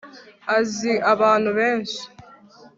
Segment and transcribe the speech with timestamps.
[0.57, 2.01] azi abantu benshi